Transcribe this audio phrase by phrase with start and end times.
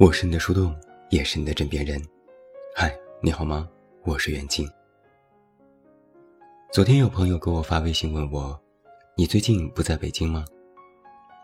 [0.00, 0.74] 我是你的树洞，
[1.10, 2.02] 也是你的枕边人。
[2.74, 3.68] 嗨，你好吗？
[4.02, 4.66] 我是袁静。
[6.72, 8.58] 昨天有朋友给我发微信问我
[9.14, 10.42] ：“你最近不在北京吗？”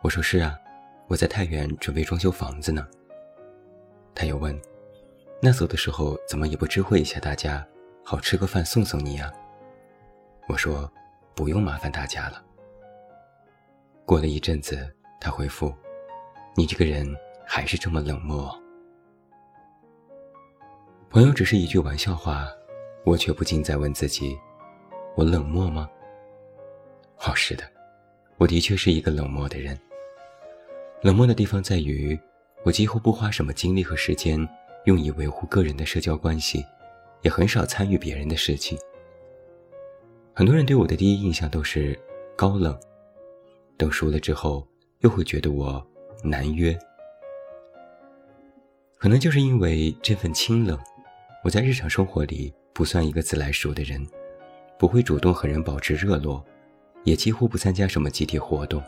[0.00, 0.58] 我说：“是啊，
[1.06, 2.88] 我在太原准备装修房子呢。”
[4.16, 4.58] 他又问
[5.42, 7.62] ：“那走的时候怎么也不知会一下大家，
[8.02, 9.30] 好吃个饭送送你呀？”
[10.48, 10.90] 我说
[11.36, 12.42] ：“不用麻烦大家了。”
[14.06, 15.70] 过了一阵子，他回复
[16.56, 17.06] ：“你这个人。”
[17.46, 18.54] 还是这么冷漠。
[21.08, 22.48] 朋友只是一句玩笑话，
[23.04, 24.36] 我却不禁在问自己：
[25.14, 25.88] 我冷漠吗？
[27.20, 27.64] 哦，是的，
[28.36, 29.78] 我的确是一个冷漠的人。
[31.02, 32.18] 冷漠的地方在于，
[32.64, 34.36] 我几乎不花什么精力和时间
[34.84, 36.62] 用以维护个人的社交关系，
[37.22, 38.76] 也很少参与别人的事情。
[40.34, 41.98] 很多人对我的第一印象都是
[42.36, 42.78] 高冷，
[43.78, 44.66] 等熟了之后，
[44.98, 45.82] 又会觉得我
[46.22, 46.76] 难约。
[48.98, 50.78] 可能就是因为这份清冷，
[51.44, 54.04] 我在日常生活里不算一个自来熟的人，
[54.78, 56.42] 不会主动和人保持热络，
[57.04, 58.82] 也几乎不参加什么集体活动。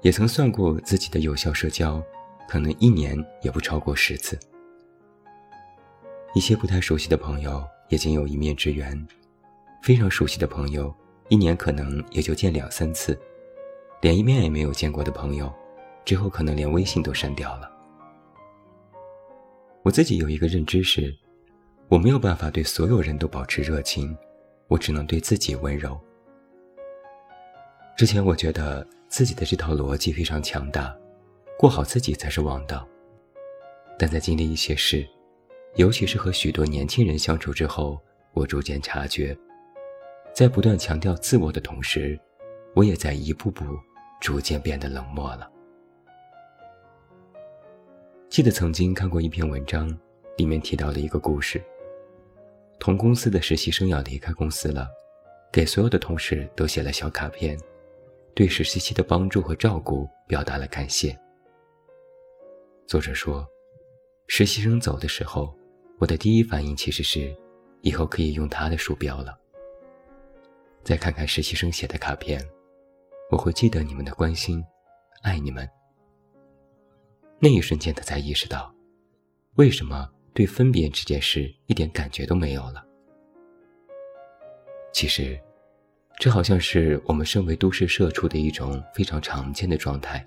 [0.00, 2.02] 也曾算过自己的有效社交，
[2.48, 4.38] 可能一年也不超过十次。
[6.34, 9.06] 一些不太熟悉的朋友也仅有一面之缘，
[9.82, 10.92] 非常熟悉的朋友，
[11.28, 13.18] 一年可能也就见两三次，
[14.00, 15.52] 连一面也没有见过的朋友，
[16.06, 17.70] 之后可能连微信都删掉了。
[19.82, 21.14] 我自己有一个认知是，
[21.88, 24.14] 我没有办法对所有人都保持热情，
[24.68, 25.98] 我只能对自己温柔。
[27.96, 30.94] 之前我觉得自己的这套逻辑非常强大，
[31.58, 32.86] 过好自己才是王道。
[33.98, 35.06] 但在经历一些事，
[35.76, 37.98] 尤其是和许多年轻人相处之后，
[38.34, 39.36] 我逐渐察觉，
[40.34, 42.20] 在不断强调自我的同时，
[42.74, 43.64] 我也在一步步
[44.20, 45.50] 逐渐变得冷漠了。
[48.30, 49.88] 记得曾经看过一篇文章，
[50.36, 51.60] 里面提到了一个故事。
[52.78, 54.88] 同公司的实习生要离开公司了，
[55.52, 57.58] 给所有的同事都写了小卡片，
[58.32, 61.18] 对实习期的帮助和照顾表达了感谢。
[62.86, 63.44] 作者说，
[64.28, 65.52] 实习生走的时候，
[65.98, 67.36] 我的第一反应其实是，
[67.80, 69.36] 以后可以用他的鼠标了。
[70.84, 72.40] 再看看实习生写的卡片，
[73.32, 74.64] 我会记得你们的关心，
[75.22, 75.68] 爱你们。
[77.42, 78.70] 那一瞬间，他才意识到，
[79.54, 82.84] 为什么对分别这件事一点感觉都没有了。
[84.92, 85.40] 其实，
[86.18, 90.24] 这好像是我们身为都市社畜的一种非常常见的状态。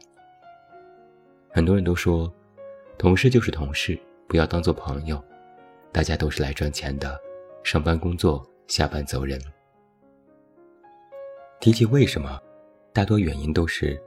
[1.51, 2.33] 很多人都说，
[2.97, 3.95] 同事就是同事，
[4.27, 5.23] 不要当做朋友，
[5.91, 7.15] 大家都是来赚钱的，
[7.63, 9.39] 上班工作，下班走人。
[11.59, 12.41] 提起为什么，
[12.91, 14.01] 大多原因都是，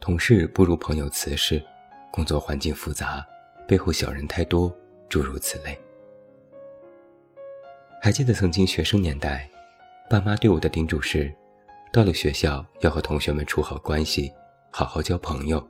[0.00, 1.62] 同事不如朋友辞世。
[2.12, 3.26] 工作环境复杂，
[3.66, 4.72] 背后小人太多，
[5.08, 5.76] 诸如此类。
[8.02, 9.48] 还记得曾经学生年代，
[10.10, 11.34] 爸妈对我的叮嘱是：
[11.90, 14.30] 到了学校要和同学们处好关系，
[14.70, 15.66] 好好交朋友。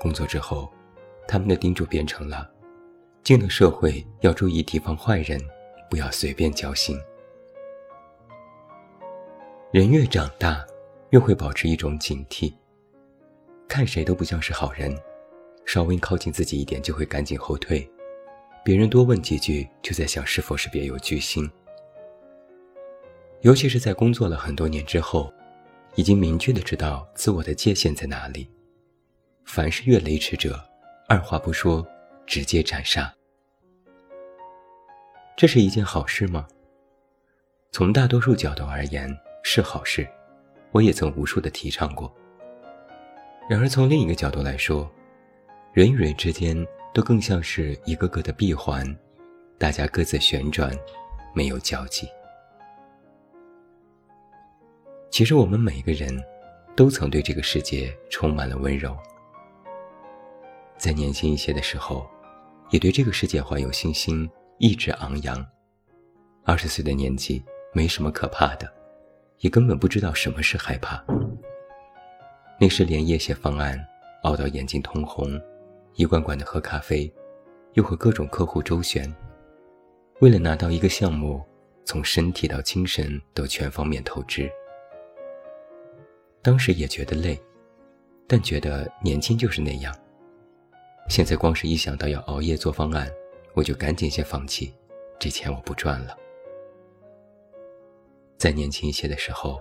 [0.00, 0.72] 工作之后，
[1.28, 2.50] 他们的叮嘱变成了：
[3.22, 5.38] 进了社会要注意提防坏人，
[5.90, 6.98] 不要随便交心。
[9.72, 10.64] 人越长大，
[11.10, 12.54] 越会保持一种警惕。
[13.68, 14.96] 看谁都不像是好人，
[15.64, 17.88] 稍微靠近自己一点就会赶紧后退，
[18.64, 21.50] 别人多问几句就在想是否是别有居心。
[23.42, 25.32] 尤其是在工作了很多年之后，
[25.94, 28.48] 已经明确的知道自我的界限在哪里，
[29.44, 30.58] 凡是越雷池者，
[31.08, 31.86] 二话不说
[32.26, 33.12] 直接斩杀。
[35.36, 36.46] 这是一件好事吗？
[37.72, 40.08] 从大多数角度而言是好事，
[40.72, 42.12] 我也曾无数的提倡过。
[43.48, 44.90] 然而，从另一个角度来说，
[45.72, 46.56] 人与人之间
[46.92, 48.84] 都更像是一个个的闭环，
[49.56, 50.76] 大家各自旋转，
[51.32, 52.08] 没有交集。
[55.10, 56.12] 其实，我们每个人
[56.74, 58.96] 都曾对这个世界充满了温柔。
[60.76, 62.04] 在年轻一些的时候，
[62.70, 64.28] 也对这个世界怀有信心，
[64.58, 65.46] 意志昂扬。
[66.44, 68.68] 二十岁的年纪，没什么可怕的，
[69.38, 71.02] 也根本不知道什么是害怕。
[72.58, 73.78] 那时连夜写方案，
[74.22, 75.38] 熬到眼睛通红，
[75.94, 77.12] 一罐罐的喝咖啡，
[77.74, 79.14] 又和各种客户周旋。
[80.20, 81.44] 为了拿到一个项目，
[81.84, 84.50] 从身体到精神都全方面透支。
[86.40, 87.38] 当时也觉得累，
[88.26, 89.94] 但觉得年轻就是那样。
[91.10, 93.06] 现在光是一想到要熬夜做方案，
[93.52, 94.72] 我就赶紧先放弃，
[95.18, 96.16] 这钱我不赚了。
[98.38, 99.60] 再年轻一些的时候，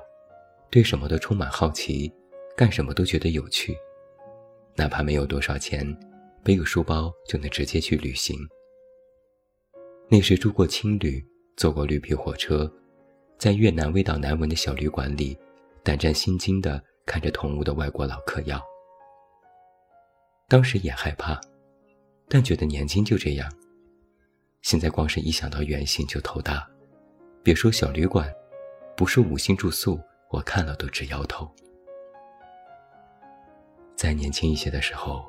[0.69, 2.09] 对什么都充满好奇。
[2.57, 3.77] 干什么都觉得有趣，
[4.75, 5.85] 哪怕没有多少钱，
[6.41, 8.37] 背个书包就能直接去旅行。
[10.07, 11.21] 那时住过青旅，
[11.57, 12.71] 坐过绿皮火车，
[13.37, 15.37] 在越南味道难闻的小旅馆里，
[15.83, 18.63] 胆战心惊地看着同屋的外国老客要。
[20.47, 21.37] 当时也害怕，
[22.29, 23.51] 但觉得年轻就这样。
[24.61, 26.65] 现在光是一想到原形就头大，
[27.43, 28.33] 别说小旅馆，
[28.95, 29.99] 不是五星住宿，
[30.29, 31.53] 我看了都直摇头。
[33.95, 35.25] 再年轻一些的时候，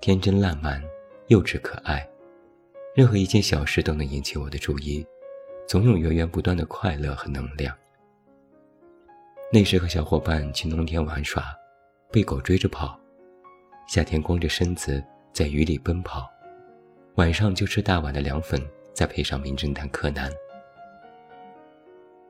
[0.00, 0.82] 天真烂漫，
[1.26, 2.08] 幼稚可爱，
[2.94, 5.06] 任何一件小事都能引起我的注意，
[5.66, 7.76] 总有源源不断的快乐和能量。
[9.52, 11.44] 那时和小伙伴去农田玩耍，
[12.10, 12.98] 被狗追着跑，
[13.86, 15.02] 夏天光着身子
[15.32, 16.28] 在雨里奔跑。
[17.16, 18.60] 晚上就吃大碗的凉粉，
[18.94, 20.32] 再配上名侦探柯南。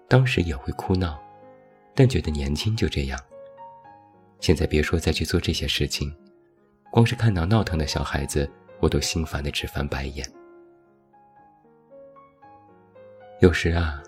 [0.09, 1.21] 当时也会哭闹，
[1.95, 3.21] 但觉得年轻就这样。
[4.41, 6.15] 现在别说再去做这些事情，
[6.91, 8.51] 光是看到闹腾的小孩子，
[8.81, 10.27] 我都心烦的直翻白眼。
[13.41, 14.03] 有时啊，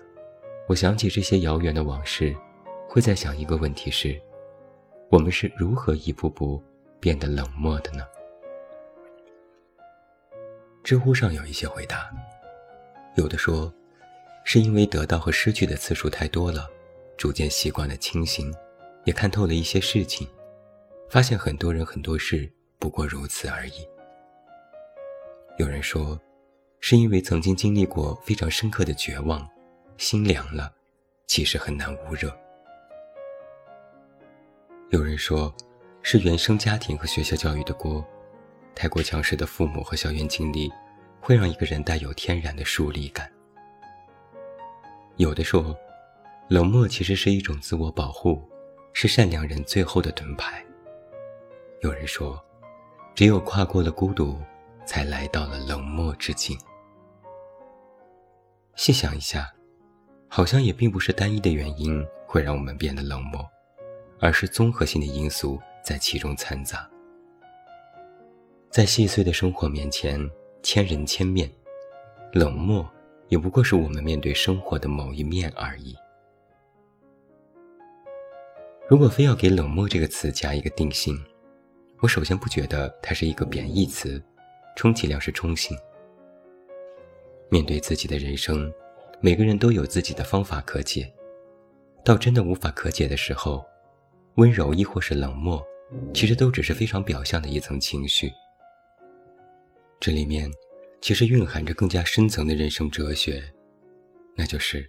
[0.67, 2.35] 我想起这些遥远的往事，
[2.87, 4.19] 会在想一个问题：是，
[5.09, 6.61] 我们是如何一步步
[6.99, 8.05] 变得冷漠的呢？
[10.83, 12.11] 知乎上有一些回答，
[13.15, 13.71] 有的说，
[14.43, 16.67] 是因为得到和失去的次数太多了，
[17.15, 18.53] 逐渐习惯了清醒，
[19.03, 20.27] 也看透了一些事情，
[21.09, 23.87] 发现很多人很多事不过如此而已。
[25.57, 26.19] 有人说，
[26.79, 29.47] 是因为曾经经历过非常深刻的绝望，
[29.97, 30.73] 心凉了，
[31.27, 32.35] 其实很难捂热。
[34.89, 35.53] 有人说，
[36.01, 38.03] 是原生家庭和学校教育的锅。
[38.73, 40.71] 太过强势的父母和校园经历，
[41.19, 43.31] 会让一个人带有天然的疏离感。
[45.17, 45.77] 有的说，
[46.47, 48.41] 冷漠其实是一种自我保护，
[48.93, 50.63] 是善良人最后的盾牌。
[51.81, 52.39] 有人说，
[53.15, 54.39] 只有跨过了孤独，
[54.85, 56.57] 才来到了冷漠之境。
[58.75, 59.51] 细想一下，
[60.27, 63.45] 好像也并不是单一的原因会让我们变得冷漠，
[64.19, 66.89] 而是综合性的因素在其中掺杂。
[68.69, 70.19] 在细碎的生活面前，
[70.63, 71.51] 千人千面，
[72.31, 72.89] 冷漠
[73.27, 75.95] 也不过是我们面对生活的某一面而已。
[78.91, 81.17] 如果非要给“冷漠”这个词加一个定性，
[82.01, 84.21] 我首先不觉得它是一个贬义词，
[84.75, 85.77] 充其量是中性。
[87.47, 88.69] 面对自己的人生，
[89.21, 91.09] 每个人都有自己的方法可解，
[92.03, 93.65] 到真的无法可解的时候，
[94.35, 95.65] 温柔亦或是冷漠，
[96.13, 98.29] 其实都只是非常表象的一层情绪。
[100.01, 100.51] 这里面
[100.99, 103.41] 其实蕴含着更加深层的人生哲学，
[104.35, 104.85] 那就是：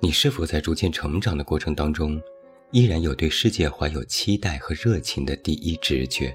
[0.00, 2.20] 你是否在逐渐成长的过程当中，
[2.72, 6.34] 依然有对世界怀有期待和热情的第一直觉？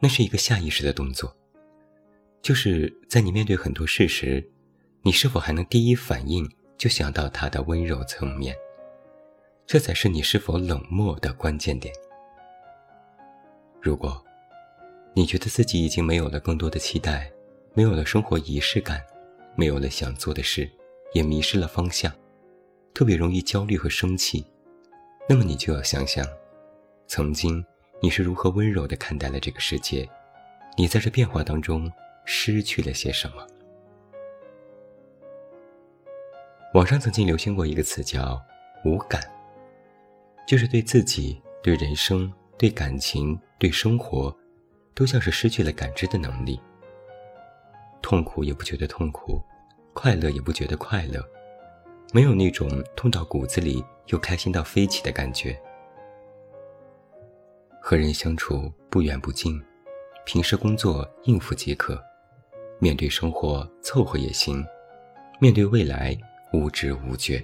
[0.00, 1.32] 那是一个下意识的动作，
[2.42, 4.44] 就是在你面对很多事时，
[5.02, 8.56] 你是否还能第一反应就想到他的温柔层面？
[9.64, 11.94] 这才是你是否冷漠的关键点。
[13.80, 14.22] 如果。
[15.14, 17.30] 你觉得自己已经没有了更多的期待，
[17.74, 18.98] 没有了生活仪式感，
[19.54, 20.66] 没有了想做的事，
[21.12, 22.10] 也迷失了方向，
[22.94, 24.44] 特别容易焦虑和生气。
[25.28, 26.26] 那么你就要想想，
[27.06, 27.64] 曾经
[28.00, 30.08] 你是如何温柔地看待了这个世界，
[30.76, 31.90] 你在这变化当中
[32.24, 33.46] 失去了些什么？
[36.74, 38.40] 网上曾经流行过一个词叫
[38.84, 39.22] “无感”，
[40.48, 44.34] 就是对自己、对人生、对感情、对生活。
[44.94, 46.60] 都像是失去了感知的能力，
[48.02, 49.42] 痛苦也不觉得痛苦，
[49.94, 51.26] 快乐也不觉得快乐，
[52.14, 55.58] 没有那种痛到骨子里又开心到飞起的感觉。
[57.80, 59.60] 和人相处不远不近，
[60.26, 61.98] 平时工作应付即可，
[62.78, 64.62] 面对生活凑合也行，
[65.40, 66.16] 面对未来
[66.52, 67.42] 无知无觉，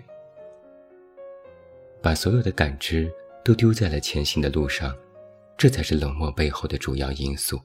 [2.02, 3.10] 把所有的感知
[3.42, 4.94] 都丢在了前行的路上。
[5.56, 7.60] 这才是冷漠背后的主要因素。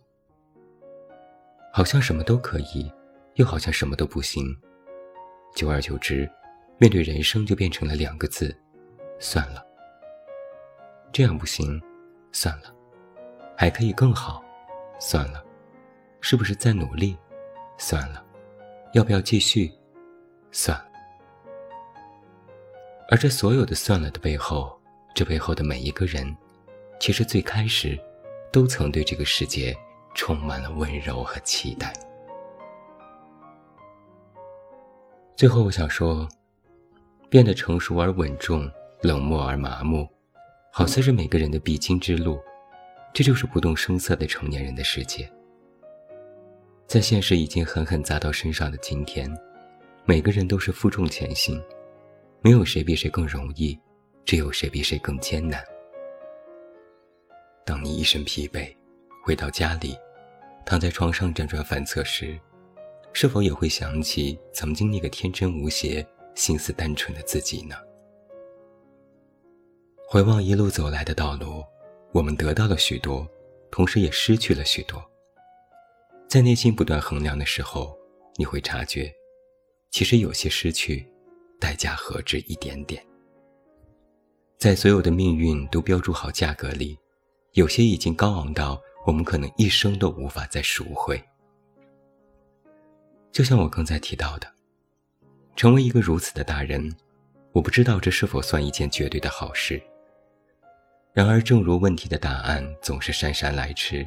[1.72, 2.92] 好像什么都可以，
[3.36, 4.44] 又好像什么都不行。
[5.54, 6.28] 久而久之，
[6.78, 8.56] 面对人生就变成了两个字：
[9.20, 9.66] 算了。
[11.12, 11.82] 这样不行，
[12.32, 12.74] 算了。
[13.56, 14.44] 还可以更好，
[15.00, 15.44] 算了。
[16.22, 17.18] 是不是再努力？
[17.78, 18.26] 算了。
[18.94, 19.72] 要不要继续？
[20.52, 20.86] 算了。
[23.10, 24.80] 而这所有的算了的背后，
[25.14, 26.36] 这背后的每一个人。
[27.00, 28.00] 其实最开始，
[28.52, 29.76] 都曾对这个世界
[30.16, 31.94] 充满了温柔和期待。
[35.36, 36.28] 最后，我想说，
[37.34, 38.70] 变得成熟而稳重，
[39.02, 40.08] 冷漠而麻木，
[40.72, 42.40] 好似是每个人的必经之路，
[43.12, 45.28] 这就是不动声色的成年人的世界。
[46.86, 49.28] 在现实已经狠狠砸到身上的今天，
[50.06, 51.60] 每个人都是负重前行，
[52.44, 53.76] 没有谁比谁更容易，
[54.24, 55.60] 只有谁比谁更艰难。
[57.66, 58.72] 当你一身疲惫，
[59.26, 59.98] 回到家里，
[60.68, 62.40] 躺在床上辗转反侧时，
[63.12, 67.76] 是否也会想起曾经那个天真无邪、心思单纯的自己呢？
[70.08, 71.64] 回望一路走来的道路，
[72.12, 73.28] 我们得到了许多，
[73.72, 75.04] 同时也失去了许多。
[76.28, 77.98] 在内心不断衡量的时候，
[78.36, 79.12] 你会察觉，
[79.92, 81.08] 其实有些失去，
[81.60, 83.04] 代价何止一点点。
[84.58, 86.98] 在所有的命运都标注好价格里，
[87.54, 91.22] 有些已经高昂到我们可能一生都无法再赎回。
[93.32, 94.53] 就像我刚才提到的，
[95.56, 96.94] 成为一个如此的大人，
[97.52, 99.82] 我不知道这是否算一件绝对的好事。
[101.14, 104.06] 然而，正如问题的答案总是姗姗来迟，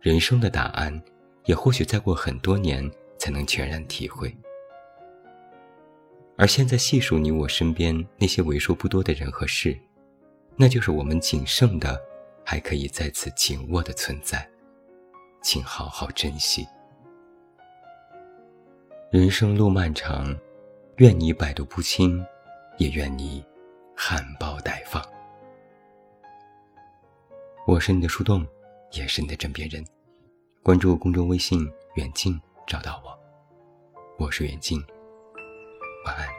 [0.00, 1.02] 人生的答案，
[1.46, 4.36] 也或许再过很多年才能全然体会。
[6.36, 9.76] 而现在细数你我身边那些为数不多的人和事，
[10.54, 11.98] 那就是我们仅剩的，
[12.44, 14.46] 还可以在此紧握的存在，
[15.42, 16.66] 请好好珍惜。
[19.10, 20.36] 人生路漫长，
[20.98, 22.20] 愿你百毒不侵，
[22.76, 23.44] 也愿你
[23.96, 25.00] 含苞待放。
[27.68, 28.44] 我是你的树洞，
[28.90, 29.86] 也是你的枕边人。
[30.60, 31.64] 关注公众微信
[31.94, 32.36] “远近”，
[32.66, 33.16] 找到我。
[34.18, 34.84] 我是远近，
[36.04, 36.37] 晚安。